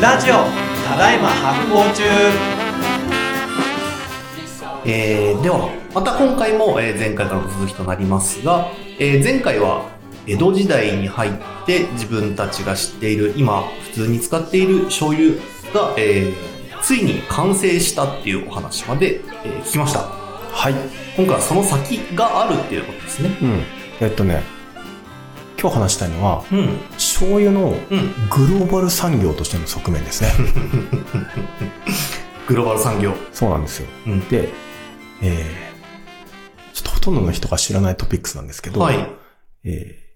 [0.00, 0.34] ラジオ
[0.88, 2.02] ただいま発行中
[4.86, 8.68] えー、ではまた今回も、えー前回からの続きとなりますが、
[8.98, 9.90] えー前回は
[10.26, 11.32] 江戸時代に入っ
[11.66, 15.32] て自分たちが知っている今普通に使っている醤油
[15.74, 20.74] が、えーついに完成したっていうお話まで、えー聞きましたはい。
[21.16, 23.62] 今回はその先があるっていうことですねうん。
[24.00, 24.42] えっとね、
[25.60, 26.78] 今日話したいのは、うん。
[26.92, 27.76] 醤油のうん。
[28.30, 30.30] グローバル産業としての側面ですね。
[32.46, 33.14] グローバル産業。
[33.32, 33.88] そうなんですよ。
[34.06, 34.28] うん。
[34.28, 34.50] で、
[35.20, 39.06] えー、ちょっとほとんどの人が知らないトピックスなんですけど、はい。
[39.64, 40.07] えー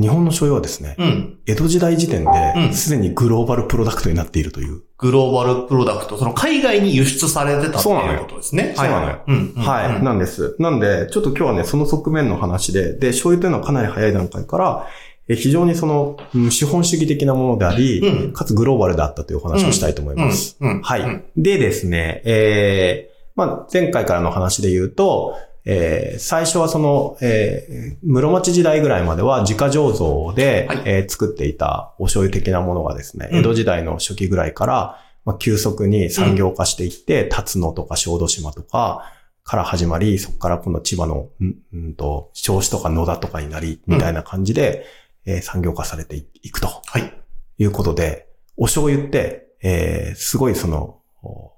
[0.00, 1.38] 日本の醤油はですね、うん。
[1.46, 2.72] 江戸時代時点うで、ん。
[2.74, 4.82] すでにグローバルプロダクトになっているという。
[4.98, 8.74] グローバルプロダクト、その海外に輸出されてたってそうなのよいうことですね。
[8.76, 9.08] そうなのよ。
[9.08, 9.22] はい。
[9.28, 10.04] うんうんはい、うん。
[10.04, 10.56] なんです。
[10.58, 14.86] なんで、ちょっと今日はね、その側面の話で、で、醤油というのはかなり早い段階から、
[15.26, 18.32] え非常にその、うん資本主義的なものであり、うん。
[18.32, 20.56] かつグローバルであったというお話をしたいと思います。
[20.60, 25.36] はい、うんでですね、えー、まあ、前回からの話で言うと、
[25.66, 30.82] えー最初はその、えー室町時代ぐらいまでは自家醸造で、はい。
[30.84, 33.38] えー作っていたお醤油的なものがですね、うん。
[33.38, 39.10] 江戸時代の初期ぐらいから、まあ、急速に産業化していって、辰野とか小豆島とか
[39.42, 44.84] から始まり、そこから今度千葉の、んんと、銚子とか野田とかになり、みたいな感じで、
[45.26, 46.68] えー産業化されていくと。
[46.84, 47.14] はい。
[47.58, 51.52] いうことで、お醤油って、えーすごいその、お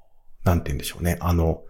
[0.44, 1.16] なんて言うんでしょうね。
[1.20, 1.62] あの、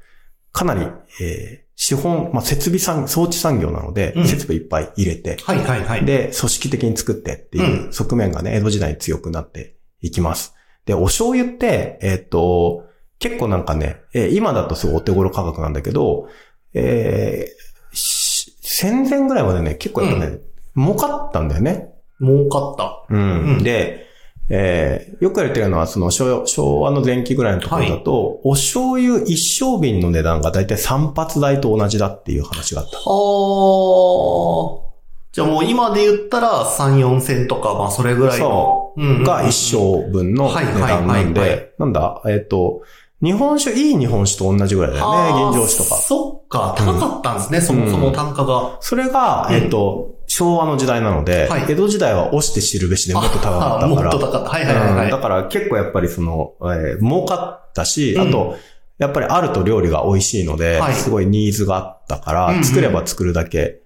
[0.53, 0.83] かなり、
[1.23, 6.05] えー資本、まあ、設備産、装置産業なので、うん設備いっぱい入れて、はいはいはい。
[6.05, 10.55] で、組織的に作ってっていう側面がね、江戸時代に強くなっていきます。
[10.87, 12.85] で、お醤油って、えっ、と、
[13.19, 16.29] 結構なんかね、えー今だとすごいお手頃価格なんだけど、
[16.73, 20.39] えーし戦前ぐらいまでね、結構やっぱね、
[20.77, 21.91] 儲かったんだよね。
[22.21, 23.07] 儲かった。
[23.11, 23.57] うん。
[23.57, 24.07] うんで、
[24.49, 32.99] えーよく言われてるのは、その昭昭和の前期ぐらいのところだと、お醤油一升瓶の値段がだいたい散髪代と同じだっていう話があった。
[32.99, 34.87] はあ。
[35.33, 38.45] じゃあもう今で言ったら3、4千とか、まあそれぐらいの。
[38.45, 39.01] そう。
[39.01, 42.81] うんうんうんが一升分の値段なんはいはいはいはで、なんだ、えっ、と、
[43.23, 46.01] 日本酒、いい日本酒と同じぐらいだよね、現状酒とか。
[46.01, 48.77] そっか、高かったんですね、そもそも単価が。
[48.81, 54.09] それが、うんえっ、と、昭和の時代なので、はい江戸時代は押して知るべしでもっと高かったから。
[54.09, 54.51] っと高かった。
[54.51, 55.05] はいはいはいはい。
[55.05, 58.57] うんだから結構やっぱりその、えー儲かったし、うんあと、
[58.99, 63.81] やっぱりあると料理が美味しいので、はいすごいニーズがあったから、うんうん作れば作るだけ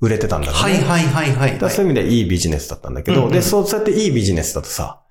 [0.00, 0.60] 売れてたんだろうね。
[0.60, 5.02] はいはいはいはいだからそういう意味でいいビジネスだったんだけど、うんうんで、そうそうやっていいビジネスだとさ、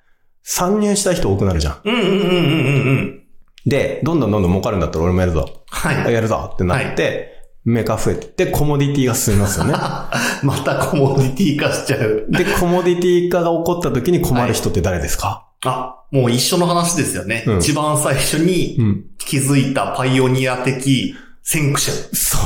[0.44, 1.82] 参入した人多くなるじゃん。
[1.86, 3.21] うんうんうんうんうんうん。
[3.66, 5.64] で、どんどんどんどん儲かるんだったら俺もやるぞ。
[5.70, 6.14] はい。
[6.14, 7.32] やるぞってなって、
[7.64, 9.74] メーカー増えて、コモディティが進みますよね。
[10.44, 12.26] またコモディティ化しちゃう。
[12.30, 17.44] で、コモディティ化が起こった時に困る人って誰ですか、あ、もう一緒の話ですよね。
[17.46, 19.06] うん一番最初にうん。
[19.20, 21.92] 気づいたパイオニア的先駆者。
[22.14, 22.38] そ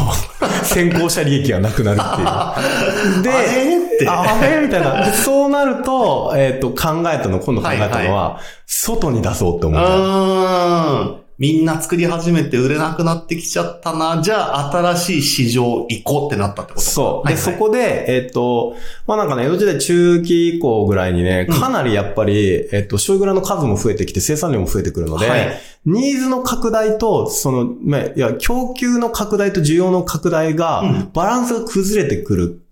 [0.42, 0.66] う。
[0.66, 3.22] 先行者利益がなくなるっていう。
[3.24, 4.08] で、あれって。
[4.10, 4.62] あれ？
[4.62, 5.06] みたいな。
[5.06, 11.25] でそうなると、えっ、と、考えたの、今度考えたのは、外に出そうって思う。
[11.40, 11.56] うーん。
[11.56, 14.22] みんな作り始めて売れなくなってきちゃったな。
[14.22, 16.86] じゃあ新しい市場行こうってなったってこと？
[16.86, 17.28] そう。
[17.28, 18.76] で、はいはいそこで、えっ、と、
[19.08, 32.65] まあなんかね、江戸時代中期以降ぐらいにね、うんかなりやっぱり、えっ、と、醤油蔵の数も増えてきて、生産量も増えてくるので、はいニーズの拡大と、その、まあ、いや、供給の拡大と需要の拡大が、うんバランスが崩れてくるんだ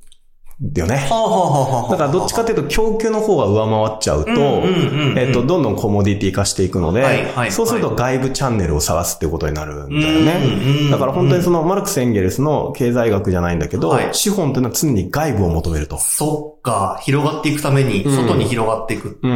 [0.81, 1.07] よね。
[1.89, 4.31] だからどっちかというと供給の方が上回っちゃうと、
[5.17, 10.85] えっと、どんどんコモディティ化していくので、そうすると外部チャンネルを探すっていうことになるんだよね。
[10.85, 15.97] ねだから本当にそのマルクス・エンゲルスの経済学じゃないんだけど、はい資本というのは常に外部を求めると。
[15.97, 16.99] そっか。
[17.03, 19.19] 広がっていくために、うん外に広がっていく。
[19.21, 19.27] と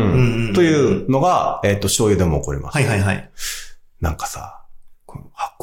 [0.61, 2.75] いうのが、えっ、と、醤油でも起こります。
[2.75, 3.29] はいはいはい。
[3.99, 4.57] なんかさ、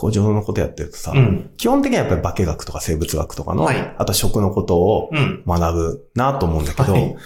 [0.04, 1.50] この発酵上のことやってるとさ、うん。
[1.56, 5.42] 基本的にはやっぱり化学とか生物学とかの、はいあと食のことをうん。
[5.46, 7.16] 学ぶなと思うんだけど、はい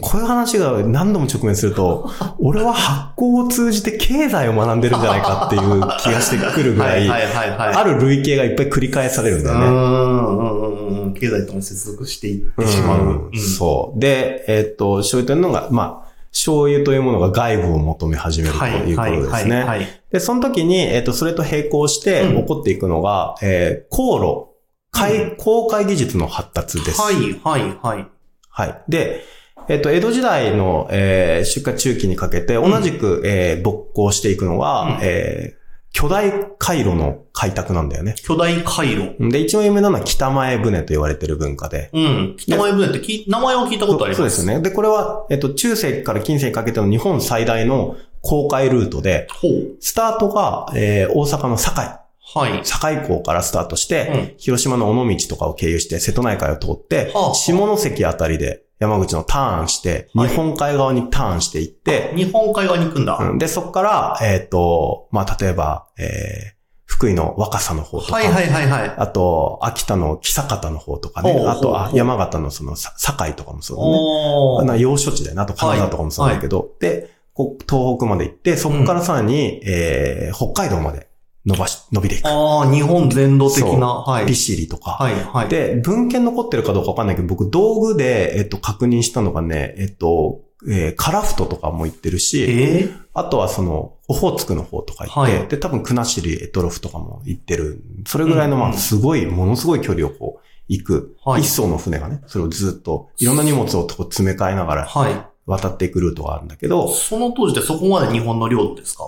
[0.00, 7.10] こういう話が何度も直面すると、 俺は発酵を通じて経済を学んでるんじゃないかっていう気がしてくるぐらい。
[7.10, 9.66] ある類型がいっぱい繰り返されるんだよね。
[9.66, 11.14] うんうんうんうん。
[11.14, 13.30] 経済とも接続していってしまう。
[13.32, 13.98] うんそう。
[13.98, 19.62] で、えっ、と、醤油というのが、まあ、醤油というものが外部を求め始めるとはいいうことですね。
[19.62, 19.86] はい。
[20.12, 24.50] で、その時に、えっ、と、それと並行してうん起こっていくのが、えー、航路、
[24.92, 27.00] 海、航海技術の発達です。
[27.00, 28.06] はいはいはい。
[28.48, 28.82] はい。
[28.88, 29.22] で、
[29.68, 35.59] えっ、と、江戸時代の、えー出荷中期にかけて、同じく、えー勃興していくのは、うんえー
[35.92, 38.14] 巨大回路の開拓なんだよね。
[38.22, 39.16] 巨大回路。
[39.30, 41.90] で、一番有名なのは北前船と言われてる文化で。
[41.92, 42.36] うん。
[42.38, 44.16] 北前船ってき名前を聞いたことあります。
[44.18, 44.62] そうですよね。
[44.62, 49.76] で、これは、えっと、中世から近世にかけての日本最大の公開ルートで、ほう。
[49.80, 51.98] スタートが、えー大阪の堺。
[52.32, 52.60] はい。
[52.64, 63.18] 堺港からスタートして、うん広島の尾道とかを経由して、瀬戸内海を通って、はあ下関あたりで山口のターンして、はい日本海側にターンしていって、日本海側に行くんだ。
[63.18, 66.60] うんで、そこから、えっ、と、まあ、例えば、えー
[66.90, 68.94] 福井の若狭の方とか、はいはいはいはい。
[68.98, 74.80] あと、秋田の木坂の方とかね、あと、あ山形のその、さ堺とかもそうだね。
[74.80, 75.42] 要所地だよね。
[75.42, 81.09] あと、金沢とかもそうだけど、で、こう東北まで行って、そこからさらに、えー北海道まで
[81.46, 82.26] 伸ばし、伸びていく。
[82.26, 83.86] ああ、日本全土的な。
[83.86, 84.26] はい。
[84.26, 84.92] 利尻とか。
[84.92, 85.48] はいはい。
[85.48, 93.02] で、文献残ってるかどうかわかんないけど、僕道具で、えっと、確認したのがね、えっと、えーカラフトとかも行ってるし、えー？
[93.14, 97.82] あとはその、オホーツクの方とか行って、はいで、多分、国後エトロフとかも行ってる。
[98.06, 101.16] それぐらいの、まあ、うんうんすごい、ものすごい距離をこう、行く。
[101.24, 105.26] はい一艘の船がね、それをずっと、いろんな荷物をこう詰め替えながらはい。
[105.46, 109.04] 渡っていくルートがあるんだけど、その当時ってそこまで日本の領土ですか？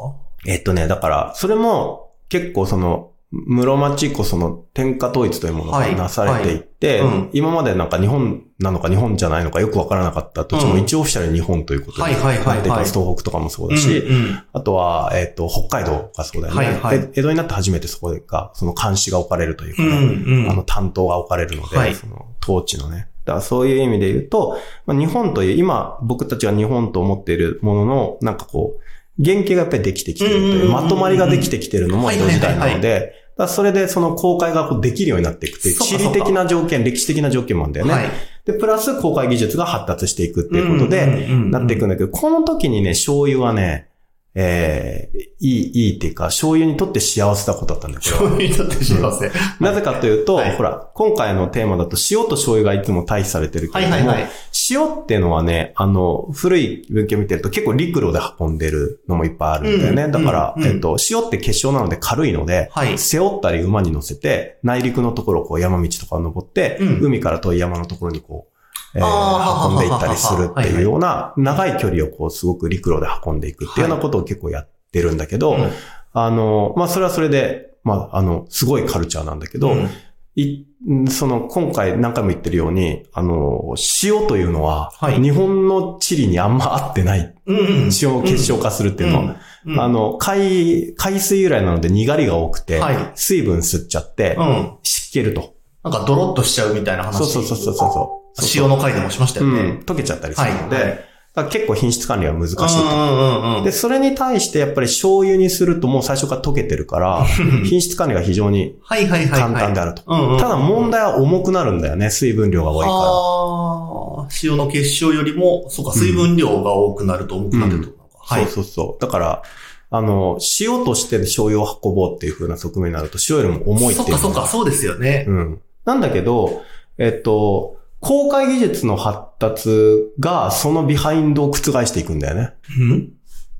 [0.46, 5.94] えっとね、だから、それも結構その、室町以降その天下統一というものがはい。
[5.96, 7.14] なされていって、はい。
[7.14, 7.30] うん。
[7.34, 10.80] 今までなんか日本なのか日本じゃないのかよくわからなかった土地もうん。
[10.80, 14.42] 一応オフィシャルに日本ということで、はい東北とかもそうだし、うんうん。
[14.52, 17.00] あとは、えっと、北海道がそうだよね、はいはい。
[17.00, 20.50] で江戸になって初めてそこが、その監視が置かれるというかうね、んうん。
[20.50, 21.94] あの担当が置かれるので、はい。
[21.94, 23.08] その統治のね。
[23.24, 28.82] だからそういう意味で言うと、まあ、日本という、今僕たちが日本と思っているものの、なんかこう、
[29.22, 33.14] 原型がやっぱりできてきてるという、まとまりができてきてるのも江戸時代なので、
[33.48, 37.92] それでその公開がこうできるようになっていくっていう、地理的な条件、歴史的な条件もあるんだよね。
[37.92, 38.10] はい。
[38.44, 43.88] で、プラス公開技術が発達していくっていうことで、でなっていくんだけど、この時にね、醤油はね、
[44.34, 48.36] えー、いい、いいっていうか、醤油にとって幸せなことだったんだよ、これは。
[48.38, 49.30] 醤油にとって幸せ。
[49.60, 54.30] なぜかというと、はいほら、今回のテーマだと塩と醤油がいつも対比されてるけれども、はいはいはい。
[54.70, 60.04] 塩っていうのはね、あの、古い文献を見てると結構陸路で運んでるのもいっぱいあるんだよね。
[60.04, 62.98] うんだから、うんえっと、塩って結晶なので軽いので、はい。
[62.98, 68.51] 背負ったり馬に乗せて、内陸のところをこう山道とかを登って、うん海から遠い山のところにこう、
[68.94, 75.70] えー運んでいったりするっていうような、長い距離をこう、すごく陸路で運んでいくっていうようなことを結構やってるんだけど、うん
[76.14, 79.88] あの、まあ、それはそれで、まあ、あの、すごいカルチャーなんだけど、うん
[80.34, 80.64] い、
[81.10, 87.34] その、今回何回も言ってるように、あの、塩というのは、はい日本の地理にあんま合ってない。
[87.46, 87.90] うんうん。
[88.00, 89.36] 塩を結晶化するっていうのは、
[89.66, 94.76] うんあの、海、海水由来なので苦味が多くて、はい水分吸っちゃって、うん。
[94.82, 95.54] 湿気ると。
[95.84, 97.18] なんかドロッとしちゃうみたいな話。
[97.18, 98.21] そうそうそうそうそう。
[98.54, 99.80] 塩の回でもしましたようんね。。
[99.84, 102.64] 溶けちゃったりするので、はい結構品質管理は難しいと。
[102.64, 103.64] うんうんうん。
[103.64, 107.24] で、それに対してやっぱり醤油にするともう最初から溶けてるから、
[107.64, 108.76] 品質管理が非常に。
[108.86, 110.02] 簡単であると。
[110.38, 112.96] ただ問題は重くなるんだよね、水分量が多いから。
[112.98, 117.94] ああ、塩の結晶よりも、そうか、水分量が多くなると重くなると。
[118.18, 118.44] はい。
[118.44, 119.02] そうそうそう。
[119.02, 119.42] だから、
[119.88, 125.24] あの、塩として醤油を運ぼうっていう風な側面になると、塩よりも重いっていうそっかそっか、そうですよね。
[125.28, 125.60] うん。
[125.86, 126.62] なんだけど、
[126.98, 132.52] えっと、公開技術の発達がそのビハインドを覆していくんだよね。
[132.78, 133.12] うん？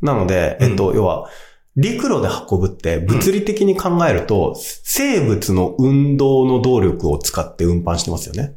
[0.03, 1.31] なので、えっと、要は、
[1.77, 8.57] 陸路で運ぶって物理的に考えると、生物の運動の動力を使って運搬してますよね。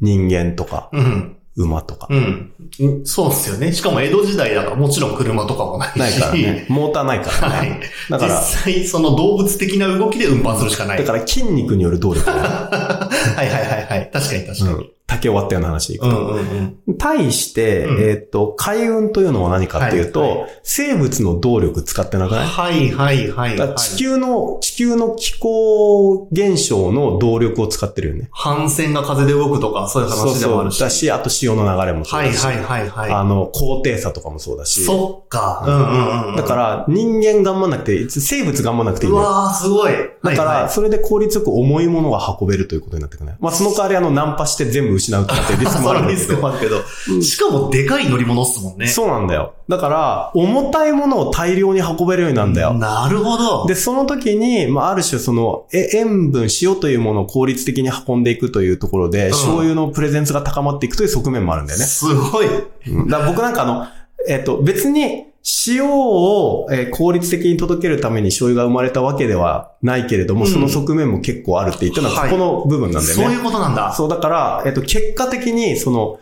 [0.00, 1.36] 人間とか、うん。
[1.56, 2.08] 馬とか。
[2.10, 2.52] うん。
[2.80, 3.72] うんそうですよね。
[3.72, 5.98] しかも江戸時代だからもちろん車とかもないし。
[5.98, 6.66] ないからね。
[6.70, 7.70] モーターないからね。
[7.70, 7.80] はい。
[8.10, 10.98] だから、実際その動物的な動きで運搬するしかない。
[10.98, 12.36] だから筋肉による動力、ね。
[12.36, 14.10] はいはいはいはい。
[14.12, 14.70] 確かに確かに。
[14.70, 14.90] うん。
[15.12, 16.08] 竹終わったような話でいくと。
[16.08, 16.98] うんうんうん。
[16.98, 28.28] 対して、うんえっ、と、海運というのは何かっていうと、はいは生物の動力使ってなくない、はいはいはい地球の、地球の気候現象の動力を使ってるよね。
[28.32, 30.80] 反線が風で動くとか、そういう話でもあるし。
[30.80, 33.10] だし、あと潮の流れもそうだし、はいはいはいはい。
[33.12, 34.84] あの、高低差とかもそうだし。
[34.84, 35.64] そっか。
[35.66, 36.36] うんうんうん。
[36.36, 39.16] だから、人間頑張んなくて、生物頑張んなくていいう。
[39.16, 39.92] わー、すごい。
[39.92, 43.36] だから、はいはいそれで効率よく重いものが運べるということになってくるね。
[43.40, 46.36] まあ、その代わりあの、ナンパして全部失うってリスクもあるんだリスけど。
[46.36, 47.22] クもあるけど。
[47.22, 48.86] しかもでかい乗り物っすもんね。
[48.86, 49.54] そうなんだよ。
[49.68, 52.74] だから、重たいものを大量に運べるようになるんだよ。
[52.74, 53.66] なるほど。
[53.66, 61.84] で、その時に、まあ、ある種その、え、塩分、塩というものを効率的に運んでいくというところで、ん醤油のプレゼンスが高まっていくという側面もあるんだよね。
[61.84, 62.46] すごい。
[62.88, 63.86] うんだ僕なんかあの、
[64.28, 65.31] えっ、と、別に、
[65.66, 73.24] 塩を、えー効率的に届けるために醤油が生まれたわけではないけれども、うんその側面も結構あるって言ったのは、はいここの部分なんだよね。
[73.24, 73.92] そういうことなんだ。
[73.92, 76.18] そう、だから、えっと、結果的に、その、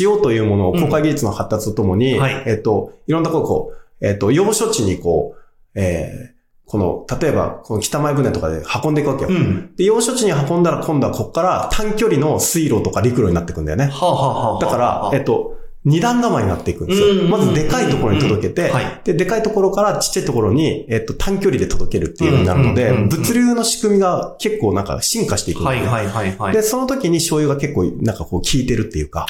[0.00, 6.34] 塩というものを公開技術の発達とともに、うんはいえっと、いろんなところこう、えっと、要所地にこう、えー
[6.66, 9.28] この、例えば、この北前船とかで運んでいくわけよ。
[9.28, 9.76] うん。
[9.76, 13.88] で、要所地に運んだら今度はここから短距離の水路とか陸路になっていくんだよね。
[13.92, 15.53] はあ、はあはあはあ、だから、えっと、
[15.84, 17.24] 二段構えになっていくんですよ。
[17.28, 19.00] まずでかいところに届けて、はい。
[19.04, 25.86] で、でかいところからちっちゃいところに、えっと、短距離で届けるっていうようになるのでうんうんうんうん、物流の仕組みが結構なんか進化していくんですね。
[25.86, 26.52] はいはいはいはい。
[26.54, 29.26] で、その時に醤油が結構なんかこう効いてるっていうか、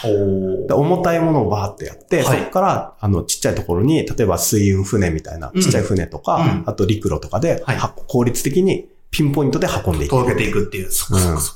[0.70, 7.64] 重たいものをバーってやって、はいそこから、あの、ちっちゃいところに、例えば水運船みたいな、うんちっちゃい船とか、うんあと陸路とかで、
[8.06, 10.10] 効率的にピンポイントで運んでいく。
[10.10, 10.88] 届けていくっていう。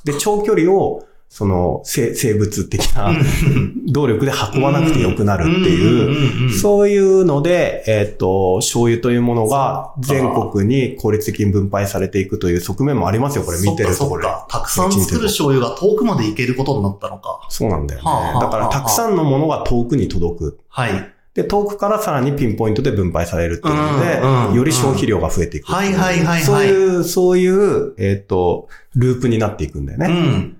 [0.04, 3.12] で、長距離を、その、生生物的なか。
[3.86, 17.40] 動力で運ばなくてよくなるっていう、そういうので、えっ、と、醤油というものが全国に効率的に分配されていくという側面もありますよ、これ見てるところたくさん作る醤油が遠くまで行けることになったのか。
[17.48, 18.04] そうなんだよね。
[18.04, 20.58] はあはあはあだから、たくさんのものが遠くに届く。
[20.68, 21.12] はい。
[21.34, 25.70] で、遠くからさらにピンポイントで分配されるっていうので、うんうんより消費量が増えていく。
[25.70, 30.08] はいはいはいはいそういう、そういう、えっ、と、ループになっていくんだようね。
[30.08, 30.56] ん。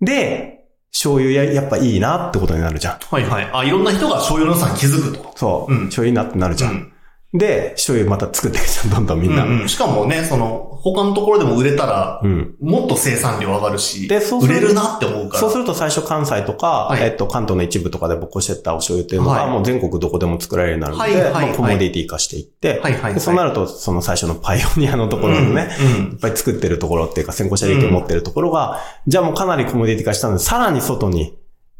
[0.00, 2.98] で、醤油ややっぱいいなってことになるじゃん。
[2.98, 3.50] はいはい。
[3.52, 5.32] あ、いろんな人が醤油の良さに気づくと。
[5.36, 5.72] そう。
[5.72, 6.92] うん醤油いいなってなるじゃん。
[7.32, 9.44] で、醤油また作っていくじゃん、 どんどんみんな。
[9.44, 9.68] うんうん。
[9.68, 12.54] しかもね、その、他のところでも売れたら、うん。
[12.60, 15.40] もっと生産量上がるし、でそう売れるなって思うから。
[15.40, 17.02] そうすると最初関西とか、はい。
[17.02, 19.50] えっと、関東の一部とかで僕してったお醤油っていうのが、はい。
[19.50, 26.12] もう全国どこでも作られるようになるので、はいまあ、コモディティ化していって、はいはいそうなると、その最初のパイオニアのところのね、うんうん。
[26.12, 31.36] いっぱい作ってるところっていうか先行者利益を持ってるところが、じゃあもうかなりコモディティ化したので、さらに外に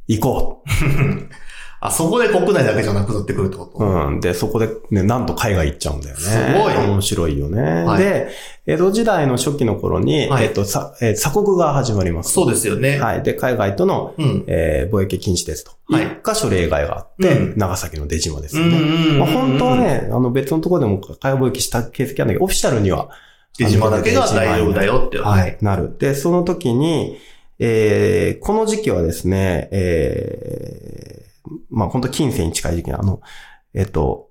[0.07, 0.65] 行こ
[1.83, 3.85] あ、そこで国内だけじゃなくなってくるってこと、う。
[3.85, 4.21] うん。
[4.21, 6.21] で、そこでね、なんと海外行っちゃうんだよね。
[6.21, 7.63] すごい面白いよね。
[7.85, 8.29] はいで、
[8.67, 12.33] 江戸時代の初期の頃に、はいえっと、さ、えー鎖国が始まります。
[12.33, 13.01] そうですよね。
[13.01, 13.23] はい。
[13.23, 14.45] で、海外とのうん。
[14.47, 15.73] えー貿易禁止ですと。
[15.89, 18.79] はい一箇所例外があって、うん長崎の出島ですうんよね。
[18.79, 23.09] うんうんまあ、本当はね、あの別のところでも海外貿易した形跡あるんだけど、オフィシャルには。
[23.59, 25.19] 出島だけが大丈夫だよって。
[25.19, 25.59] はい。。
[25.61, 25.97] なる。
[25.99, 27.19] で、その時に、
[27.59, 31.20] えーこの時期はですね、えー
[31.71, 33.21] まあ本当近世に近い時期のあの、
[33.75, 34.29] えっ、と、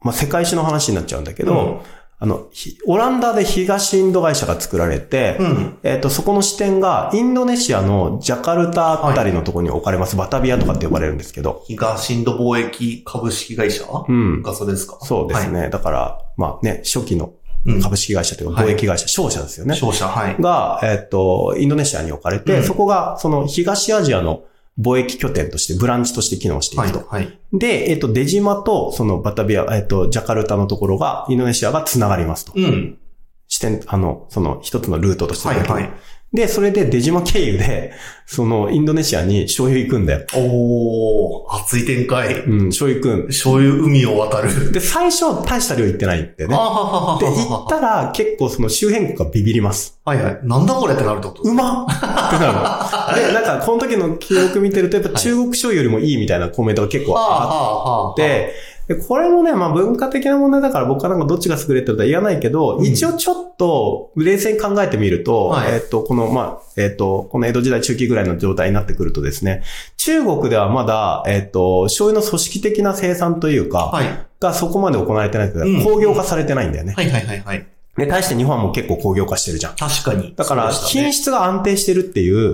[0.00, 1.82] まあ世界史の話になっちゃうんだけど、
[2.18, 5.78] あの、ひオランダで東インド会社が作られて、うん。
[5.82, 10.16] えっ、と、そこの支店が、インドネシアのジャカルタあたりのところに置かれます。
[10.16, 11.64] バタビアとかって呼ばれるんですけど。
[11.66, 14.42] 東インド貿易株式会社うん。
[14.42, 14.98] がそれですか？
[15.02, 15.68] そうですね。
[15.70, 17.34] だから、まあね、初期の
[17.66, 19.74] うん株式会社というか、はい貿易会社、商社ですよね。
[19.74, 20.36] 商社、はい。
[20.40, 24.44] が、えっ、と、インドネシアに置かれて、うんそこが、その東アジアの
[24.80, 26.90] 貿易拠点として、ブランチとして機能していはい。
[26.90, 27.06] くと。
[27.08, 27.38] はい。
[27.52, 32.52] で、えっ、と、出島と、そのバタビア、えっ、と、ジャカルタのところが、インドネシアが繋がりますと。
[32.56, 32.98] うん。
[33.46, 35.90] 視点、あの、その一つのルートとしてはい、はい。
[36.34, 37.92] で、それで出島経由で、
[38.26, 40.26] その、インドネシアに醤油行くんだよ。
[40.34, 42.40] おー、熱い展開。
[42.40, 43.26] うん、醤油行くん。
[43.28, 44.72] 醤油海を渡る。
[44.72, 46.54] で、最初、大した量行ってないんでね。
[46.54, 50.00] あははははで、行ったら、結構その周辺国がビビります。
[50.04, 50.40] はいはい。
[50.42, 51.42] なんだこれってなるってこと？
[51.42, 53.28] うまっってなるの。
[53.28, 58.10] で、なんか、この時の記憶見てると、やっぱ中国醤油よりもいいみたいなコメントが結構あ。
[58.12, 58.52] って、
[58.86, 69.62] で、これもね、まあ文化的な問題だから僕はなんかどっちが優れてるとは言わないけど、うん一応ちょっと冷静に考えてみると、はいえっと、この、まあ、えっと、この江戸時代中期ぐらいの状態になってくるとですね、
[69.96, 74.06] 中国ではまだ、えっと、醤油の組織的な生産というか、はい。
[74.40, 76.94] がそこまで行われてないけど、うん工業化されてないんだよね。
[76.94, 77.66] はいはいはいはい。
[77.96, 79.76] で、対して日本はもう結構工業化してるじゃん。
[79.76, 80.34] 確かに。
[80.34, 82.52] だから、品質が安定してるっていう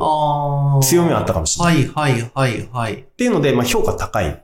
[0.82, 1.88] 強みはあったかもしれない。
[1.88, 2.94] はいはいはいはい。
[2.94, 4.42] っていうので、まあ評価高い。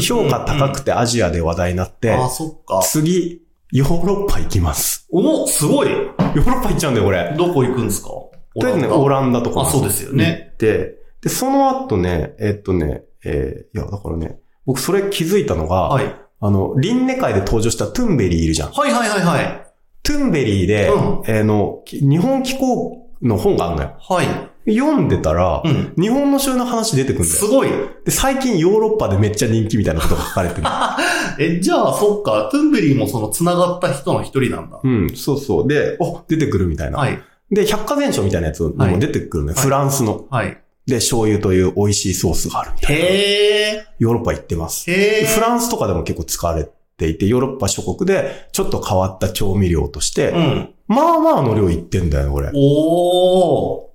[0.00, 0.84] 評価高くて。
[0.86, 2.80] てアジアで話題になって、あー、そっか。
[2.82, 5.08] 次、ヨーロッパ行きます。
[5.10, 5.90] お、すごい。
[5.90, 7.34] ヨーロッパ行っちゃうんだよ、これ。
[7.36, 8.08] どこ行くんですか？
[8.08, 9.62] とりあえずね、オランダとか。
[9.62, 10.50] あそうですよね。
[10.50, 16.14] 行って、で、その後ね、えっとね、えーいや、だからね、僕それ気づいたのが、はい。
[16.40, 18.72] あの、リンネ回で登場したトゥンベリーいるじゃん。
[18.72, 19.66] はいはいはいはい。
[20.02, 23.96] トゥンベリーで、うんえーの、き日本紀行の本があるのよ。
[23.98, 24.26] はい。
[24.66, 25.94] 読んでたら、うん。
[25.96, 27.34] 日本の醤油の話出てくるんだよ。
[27.34, 27.68] すごい。
[28.04, 30.66] で、最近ヨーロッパでめっちゃ人気みたいなことが書かれてる。
[31.38, 32.48] え、じゃあ、そっか。
[32.50, 34.80] トゥンベリーもその繋がった人の一人なんだ。
[34.82, 35.68] うん、そうそう。
[35.68, 36.98] で、お、出てくるみたいな。
[36.98, 37.18] はい。
[37.50, 39.54] で、百科全書みたいなやつにも出てくるのよ。
[39.56, 40.26] はいフランスの。
[40.30, 40.58] はい。
[40.86, 43.02] で、醤油という美味しいソースがあるみたいな。
[43.04, 44.90] へヨーロッパ行ってます。
[44.90, 44.94] ー。
[44.94, 45.26] へー。
[45.26, 50.74] フランスとかでも結構使われていて、ヨーロッパ諸国でちょっと変わった調味料として、うん。
[50.88, 52.50] まあまあの量いってんだよね、これ。
[52.54, 53.93] おー。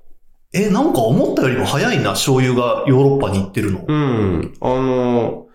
[0.51, 3.85] え、なんか思ったよりも早いな、醤油がヨーロッパに行ってるの。
[3.87, 4.53] うん。
[4.61, 5.45] あの、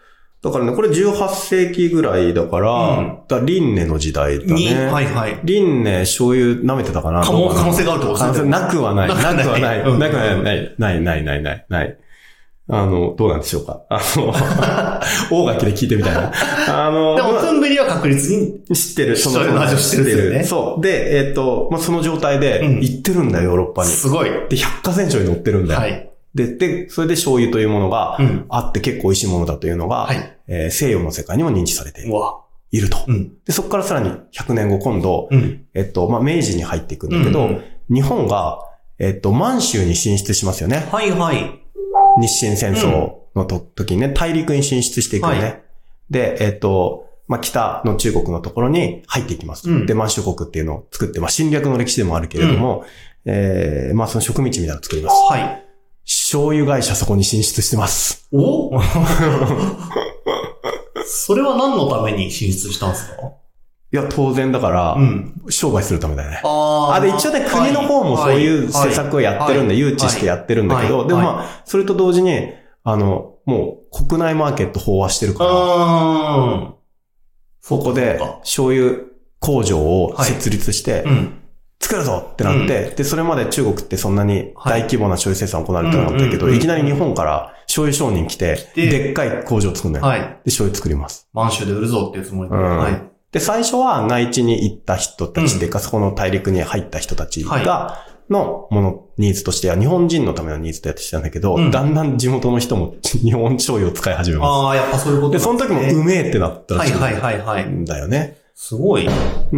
[0.40, 4.86] だからね、これ18世紀ぐらいだから、うんだリンネの時代だに、ね。
[4.86, 5.40] はいはい。
[5.42, 8.50] リンネ醤油舐めてたかな可能性があるってことですね。
[8.50, 9.08] なくはない。
[9.08, 10.22] な なくはないなくは。
[10.42, 11.98] ない、ない、ない、ない、ない、ない。
[12.66, 13.83] あの、どうなんでしょうか。
[13.90, 14.33] あの、
[15.30, 16.33] 大垣で聞いてみたいな。
[16.68, 19.16] あの、でも、まあトゥンベリは確実に、知ってる。
[19.16, 20.83] その味を知ってるねそう。
[20.83, 23.90] で、えっ、と、まあ、その状態でうん行ってるんだよ、ヨーロッパに。
[23.90, 24.30] すごい。
[24.49, 25.80] で、百科全書に載ってるんだよ。
[25.80, 26.11] はい。
[26.35, 28.47] で、で、それで醤油というものがうん。
[28.49, 30.16] あって結構美味しいものだというのが、はい。
[30.49, 32.40] えー西洋の世界にも認知されてうわ。
[32.73, 32.97] いると。
[33.06, 33.33] うん。
[33.44, 35.64] で、そこからさらに100年後今度、うん。
[35.75, 38.61] えっと、まあ、明治に入っていくんだけど、うん日本が、
[38.99, 40.88] えっと、満州に進出しますよね。
[40.90, 41.63] はいはい。
[42.21, 45.42] 日清戦争のと、時にね、大陸に進出していくよね。
[45.42, 45.61] はい
[46.11, 49.71] で、えっと、まあ、北の中国のところに入っていきます。
[49.71, 52.85] うんで、満州国っていうのを作って、まあ、侵略の歴史でもあるけれども、
[53.25, 55.14] えー、まあ、その植民地みたいなのを作ります。
[55.33, 55.64] はい。
[56.04, 58.28] 醤油会社そこに進出してます。
[58.33, 58.71] お？
[61.06, 63.33] それは何のために進出したんですか？
[63.94, 65.40] いや、当然だから、ん。
[65.48, 66.40] 商売するためだよね。
[66.42, 76.74] ああ、で、一応ね、国の方もそういう施策をやってるんで、誘致してやってるんだけど、はいでもまあ、それと同時に、あの、もう国内マーケット飽和してるから、あ
[77.60, 78.96] そこで醤油
[79.38, 81.04] 工場を設立して。
[81.80, 90.06] 作るぞってなって、で、それまで中国ってそんなに大規模な醤油生産行われてなかったけど、いきなり日本から醤油商人来て、ででっかい工場作るのよ。
[90.06, 90.20] はい。
[90.20, 91.28] で、醤油作ります。
[91.34, 92.56] 満州で売るぞっていうつもりで。
[92.56, 93.13] うんはい。
[93.34, 105.38] で、最初は内地に行った人たちっていうか、そこの大陸に入った人たちが、のもの、ニーズとしては、日本人のためのニーズとやってきたんだけど、うんだんだん地元の人も日本醤油を使い始めまああ、やっぱそういうことす。
[105.38, 107.66] で、その時もねうめえってなったらしいはいはいはいはい。
[107.68, 108.36] んだよね。
[108.54, 109.08] すごい。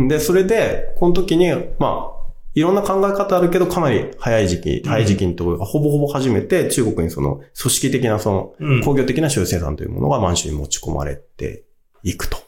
[0.08, 2.16] で、それで、この時に、まあ、
[2.54, 8.82] いろんな考え方あるけど、かなり早い時期、うん早い時期のところがほぼほぼ初めて、中国にその、組織的なその、うん。
[8.82, 11.64] 工業的な醤油生産というものが満州に持ち込まれて
[12.02, 12.45] いくと。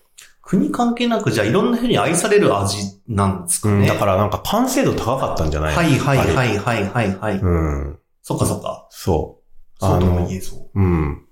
[0.48, 3.74] 国関係なく、じゃあいろんな人に愛される味なんですかね。
[3.74, 5.74] うん、だからなんか完成度高かったんじゃない？
[5.74, 7.34] はいはいはいはいはいはい。
[7.34, 7.98] りうん。
[8.22, 8.86] そっかそっか。
[8.90, 9.78] そう。
[9.78, 10.80] そうともあの言えそう。
[10.80, 11.24] うん。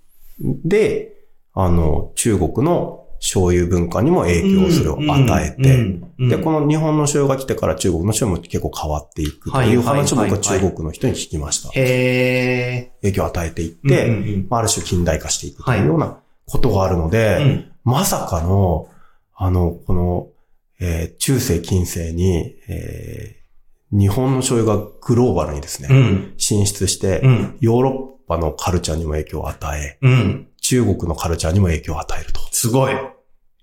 [0.64, 1.14] で、
[1.54, 11.70] あの、中国の醤油文化にも影響をそれを与えて、で、この、の日本の醤油が来てから中国の醤油も結構変わっていくという話を僕は中国の人に聞きました。
[11.74, 13.88] へ影響を与えていっー。
[13.88, 17.72] て、うんうんまあある種近代化していくというようなことがあるのうで、ん。
[17.84, 18.88] まさかの、
[19.36, 20.28] あの、この、
[20.80, 23.46] えー中世近世に、えー
[23.92, 26.34] 日本の醤油がグローバルにですね、うん。
[26.38, 27.56] 進出して、うん。
[27.60, 30.48] ヨーロッパのカルチャーにも影響を与え、うん。
[30.60, 32.92] 中国のカルチャーにも影響を与えるとすごい。
[32.92, 32.96] い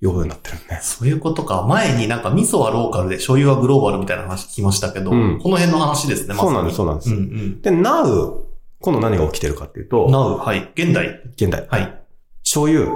[0.06, 0.80] うことになってるね。
[0.82, 1.64] そういうことか。
[1.68, 6.40] 前になんか味噌はローカルで醤油はグローバルみたいな話聞きましたけど、うんこの辺の話ですね、ま。
[6.42, 7.10] そうなんです、そうなんです。
[7.10, 7.62] うんうん。
[7.62, 8.44] で、now、
[8.80, 10.72] 今度何が起きてるかっていうと、Now、はい。
[10.74, 11.22] 現代。
[11.36, 12.04] 現代、はい。
[12.44, 12.88] 醤油、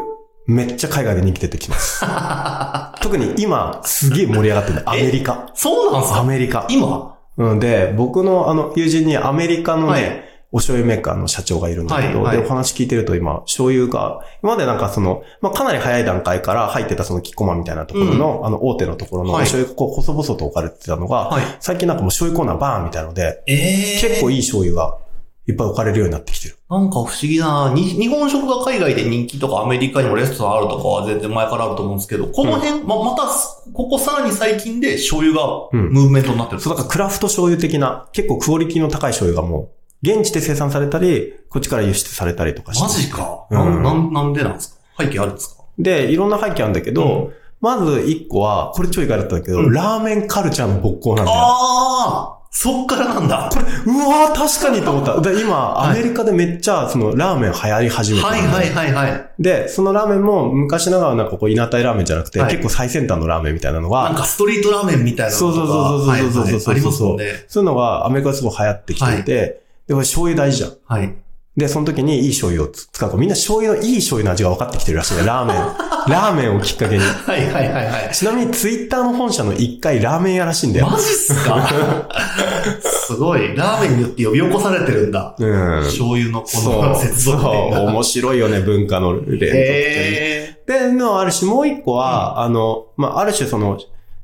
[0.47, 2.03] めっちゃ海外で人気出てきます。
[3.01, 4.81] 特に今、すげえ盛り上がってる。
[4.85, 5.51] アメリカ。
[5.53, 6.19] そうなんすか？
[6.19, 6.65] アメリカ。
[6.69, 7.15] 今？
[7.37, 21.43] うんで、僕のあの、友人にアメリカのね、はいお醤油メーカーの社長がいるんだけど、はいはいで、お話聞いてると今、醤油が、今までなんかその、まあ、かなり早い段階から入ってたそのキッコーマンみたいなところの、あの、大手のところのおはい醤油がこう、細々と置かれてたのが、はい。
[21.59, 24.97] 最近なんかもう醤油コーナーバーンみたいなので、ええ結構いい醤油が
[25.47, 26.57] いっぱい置かれるようになってきてる。
[26.69, 33.23] なんか不思議だなに日本食が海外で人気とかアメリカにもレストランあるとかは全然前からあると思うんですけど、この辺、ま、また、
[33.73, 36.59] ここさらに最近で醤油がうんムーブメントになってる。
[36.59, 39.71] そう、だからクラフト醤油的な、結構クオリティの高い醤油がも
[40.03, 42.83] う、現地で生産されたり、こっちから輸出されたりとかして。
[42.83, 43.45] マジか。
[43.49, 45.03] うんなん、なん、なんでなんですか？
[45.05, 45.63] 背景あるんですか？
[45.79, 51.37] で、いろんな背景あるんだけど、うんまず一個は、これ超意外だったんだけど、うんラーメンカルチャーの勃興なんだよ。
[51.39, 53.49] ああそっからなんだ。
[53.51, 55.21] これ、うわー確かにと思った。
[55.21, 59.29] で今、はいアメリカでめっちゃ、その、ラーメン流行り始めてるはいはいはいはい。
[59.39, 65.51] で、そのラーメンも昔ながらなんかこう、稲田ラーメンじゃなくて、はい結構最先端のラーメンみたいなのが、なんかストリートラーメンみたいなのとか。
[65.51, 67.25] そうそうそうそうそうそうそうはいはいありますもんね。
[67.47, 69.33] そういうのがアメリカですごい流行ってきていて、
[69.87, 70.71] で、これ醤油大事じゃん。
[70.85, 71.15] はい。
[71.57, 75.23] で、その時にいい醤油を使うから、みんな醤油のいい醤油の味が分かってきてるらしいね。
[75.25, 75.57] ラーメン。
[76.07, 77.03] ラーメンをきっかけに。
[77.03, 78.13] はいはいはいはい。
[78.13, 80.87] ちなみにツイッターの本社の1回ラーメン屋らしいんだよ。
[80.87, 82.07] マジっすか？
[83.07, 83.55] すごい。
[83.55, 85.35] ラーメンによって呼び起こされてるんだ。
[85.39, 85.83] うん。
[85.85, 86.99] 醤油のこそうの。
[86.99, 87.81] 接そう続点が。
[87.81, 90.57] 面白いよね、文化の連続で、
[90.91, 93.79] のある種もう一個は、あの、まあ、ある種その、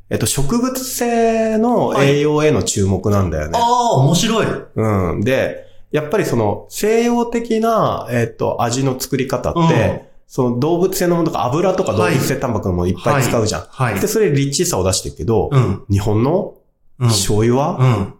[0.09, 3.49] えっと、植物性の栄養への注目なんだよー。
[3.49, 3.57] ね。
[3.59, 4.47] ああ、面白い。
[4.75, 5.21] うん。
[5.21, 13.67] で、やっぱりその、西洋的な、えっと、味の作り方って、その動物性のものとか油とか動物性タンパクのものいっぱい使うじゃん。
[13.69, 13.99] はい。
[13.99, 15.85] で、それリッチさを出してるけど、うん。
[15.91, 16.55] 日本の
[16.97, 17.07] うん。
[17.09, 18.13] 醤油は、うん。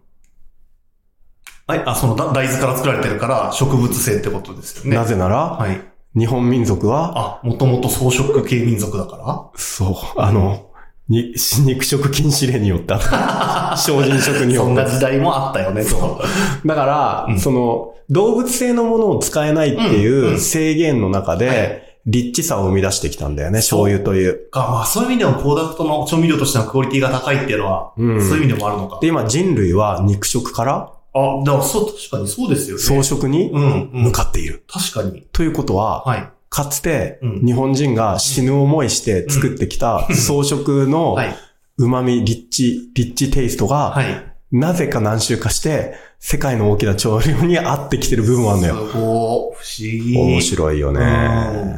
[1.66, 1.84] はい。
[1.84, 4.96] あ、そのだ大豆から作られてるから植物性ってことですよね。
[4.96, 5.82] なぜなら、はい。
[6.16, 10.73] 日本民族は、あ、もともと草食系民族だかそう、あの、
[11.10, 11.34] に、
[11.66, 13.00] 肉食禁止令によった。
[13.78, 14.92] 精進食にらそんよって。
[14.92, 16.22] な時代もあったよね、と。
[16.66, 24.50] だから、うんその、動物性のものを使えないってうんいううん制限の中はで、リッチさを生み出してきたんだよね、醤油という。
[24.50, 29.00] か、まあそういう意味でもコーダクトの調味料としてのクオリティが高いっていうのは、うんそういう意味でもあるのか。
[29.02, 32.84] で、今人類は肉食からあ、だからそう、確かにそうですよね。
[33.04, 33.62] 装飾にうん、
[33.94, 34.04] うん。
[34.06, 34.64] 向かっている。
[34.68, 35.26] 確かに。
[35.32, 36.28] ということは、はい。
[36.54, 41.36] かつてうん日本人が死ぬ思いして作ってきた装飾の はい。
[41.76, 44.06] 旨味、リッチ、リッチテイストが、はい。
[44.52, 48.76] なぜか何周かして、世界の大きな潮流に合ってきてる部分はあるのよ。
[48.76, 48.94] すごい。
[48.94, 50.16] 不思議。
[50.16, 51.72] 面白いよねうん。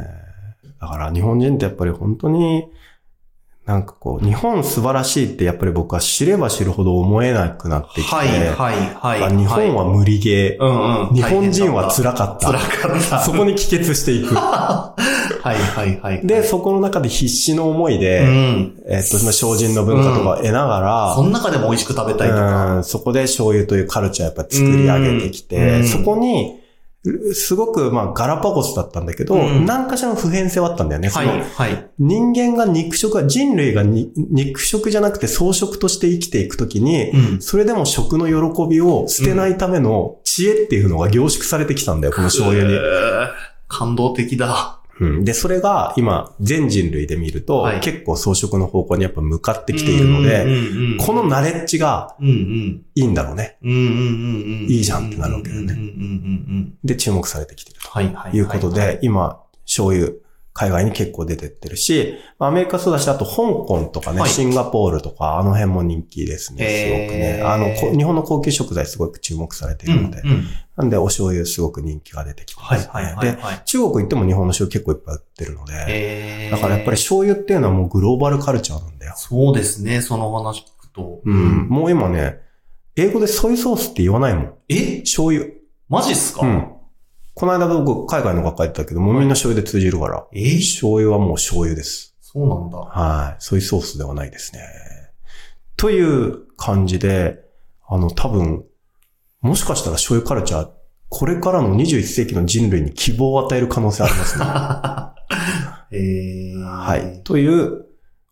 [0.78, 2.66] だから日本人ってやっぱり本当に、
[3.66, 9.22] なんかこう、日本素晴らしいってやっぱり僕は知れば知るほど思えなくなってきて、はい、はい、はい。
[9.24, 11.14] あ日本は無理ゲー、うんうん。
[11.16, 12.46] 日本人は辛かかった。
[12.46, 13.18] 辛かった。
[13.24, 14.36] そこに帰結していく。
[14.38, 14.94] は
[15.44, 16.24] い、はい、はい。
[16.24, 18.82] で、そこの中で必死の思いで、うん。
[18.88, 22.76] えっと、まあ精進の文化とかを得ながら、その中でも美味しく食べたいとか。
[22.76, 26.65] うん、そこで醤油というカルチャーやっぱ作り上げてきうて、んそこに、う
[27.34, 31.10] すごく、まあ、ガラパゴスだったんだけど、うん何かしらの普遍性はあったんだよね。
[31.10, 31.90] そのはい、はい。
[31.98, 37.40] 人間が肉食が、人類がに肉食じゃなくて草食として生きていくときに、うん。
[37.40, 42.76] それでも食の喜びを捨てないための知恵っていうのが凝縮されてきたんだよ、この醤油にえ。
[42.76, 44.75] ー感動的だ。
[44.98, 52.16] うん、で、それが今、全人類で見ると、はい結構草食の方向にやっぱ向かってきているので、うんうんうんこのナレッジが。
[52.20, 53.58] いいんだろうね。
[53.62, 54.70] うんうんうんうん。
[54.70, 55.76] いいじゃんってなるわけだよね。
[56.84, 58.30] で、注目されてきているはいはい。
[58.30, 60.12] ということで、今、醤油、
[60.58, 70.44] 海外に結構出てってるし、アメリカそうだし、あと香港とかね、はいシンガポールとか、あの辺も人気ですね、すごくねあの、こ日本の高級食材すごく注目されているので、うんうん
[70.76, 72.90] なんでお醤油すごく人気が出てきてます、ね。
[72.92, 73.62] はいはいはいで、はい。
[73.64, 79.14] 中国行っても日本の醤油結構いっぱい売ってるので、えーだからやっぱり醤油っていうのはもうグローバルカルチャーなんだよ。
[79.16, 81.22] そうですね、その話聞くと。
[81.24, 81.68] うん。。
[81.70, 82.40] もう今ね、
[82.94, 84.52] 英語でソイソースって言わないもん。
[84.68, 84.98] え？
[84.98, 85.46] 醤油。
[85.88, 86.46] マジっすか？
[86.46, 86.75] うん。
[87.36, 90.26] この間僕海外の学校行ってたけど、もうみんな醤油で通じるから。
[90.32, 90.38] え？
[90.38, 92.16] ー醤油はもう醤油です。
[92.22, 92.78] そうなんだ。
[92.78, 93.36] はい。
[93.40, 94.62] ソイソースではないですね。
[95.76, 97.44] という感じで、
[97.86, 98.64] あの、多分、
[99.42, 100.68] もしかしたら醤油カルチャー、
[101.10, 104.44] これからの21世紀の人類に希望を与える可能性ありますね。
[105.92, 107.22] えーはい。
[107.22, 107.84] という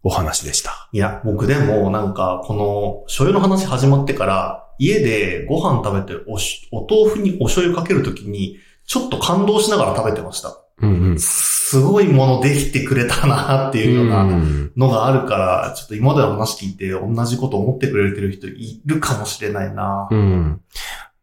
[0.02, 0.88] お話でした。
[0.92, 8.56] いや、僕でもなんか、この醤油の話始まってから、家でご飯食べておし、お豆腐にお醤油かけるときに、
[8.87, 10.59] ちょっと感動しながら食べてました。
[10.81, 11.18] うんうん。
[11.18, 14.25] すごいものできてくれたなっていうような
[14.77, 20.09] のがあるから、ちょっと今までの話聞いて同じこと思ってくれてる人いるかもしれないな。
[20.11, 20.61] うん。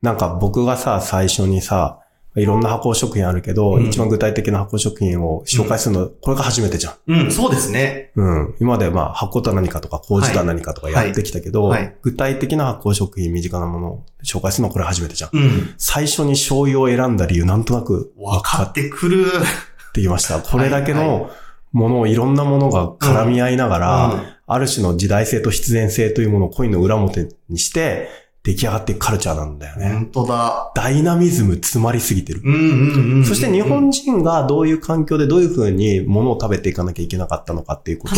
[0.02, 2.00] なんか僕がさ、最初にさ、
[2.36, 6.94] いろんな加工食品あるけど、うん一番具体的な加工食品を紹介するの、これが初めてじゃん。
[7.08, 8.12] うん、そうですね。
[8.16, 8.56] うん。
[8.62, 15.30] 今までまあ発酵とは何かとか麹とは何かとかやってきたけど、はいはい具体的な発酵食品、身近なものを紹介するのはこれ初めてじゃん。
[15.34, 15.74] うん。
[15.78, 19.26] 最初に醤油を選んだ理由なんとなく分かってくる。
[19.26, 20.40] ってきました。
[20.42, 21.30] これだけはいの
[21.74, 24.22] ものをいろんなものが絡み合いながら、うん
[24.54, 28.10] ある種の時代性と必然性というものをコインの裏表にして
[28.44, 29.90] 出来上がっていくカルチャーなんだよね。
[29.90, 30.72] 本当だ。
[30.76, 32.42] ダイナミズム詰まりすぎてる。
[32.44, 33.26] うんうんうんうん。
[33.26, 38.18] そして日本人がどういう環境でどういうふうに物を食べていかなきゃいけなかったのかっていうことを。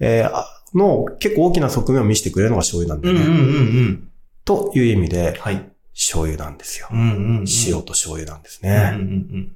[0.00, 3.20] えーあの結構大きな側面を見せてくれるのが醤油なんだよね。
[3.22, 4.08] うんうんうんうん。
[4.44, 5.68] という意味で、はい。
[5.94, 6.86] 醤油なんですよ。
[6.92, 7.10] うんうんう
[7.42, 7.44] ん。
[7.66, 9.48] 塩と醤油なんですうんうんね。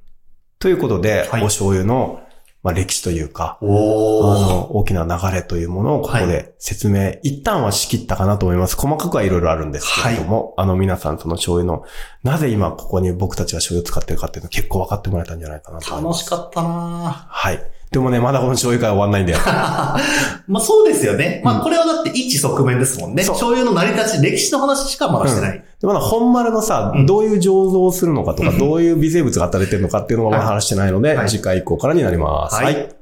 [0.59, 2.21] ということで、はいお醤油の、
[2.65, 3.59] まあ、歴史というか。
[3.61, 8.75] あの、大きな流れというものをここで説明、一旦は仕切ったかなと思います。
[8.75, 11.85] 細かくはいろいろあるんですけれども、あの皆さんその醤油の、
[12.23, 15.95] なぜ今ここに僕たちが醤油を使ってるかっていうのを結構分かってもらえたんじゃないかなと。
[15.95, 17.61] 楽しかったなはい。
[17.91, 19.39] でもね、まだこの醤油会終わんないんだよ。
[19.45, 21.41] まあそうですよね。
[21.45, 23.23] まうんあこれはだって一側面ですもんね。
[23.23, 25.63] そう醤油の成り立ち、歴史の話しかまだしてない。
[25.74, 27.05] でまだ本丸のさ、うん。
[27.05, 28.57] どういう醸造をするのかとか、うん。
[28.57, 31.29] どういう微生物が働いてるのかっていうのはまだ話してないので、はい。
[31.29, 32.55] 次回以降からになります。
[32.55, 32.95] はい。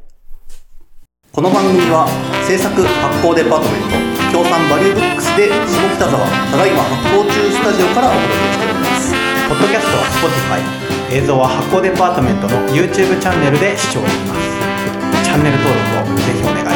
[1.34, 2.06] この番組は
[2.46, 9.10] 制作発行デパートメント協賛バリューブックスで下北沢ただいま発行中スタジオからお届けしております。
[9.50, 10.62] ポッドキャストは Spotify
[11.10, 15.26] 映像は発行デパートメントの YouTube チャンネルで視聴できます。
[15.26, 16.72] チャンネル登録をぜひお願いします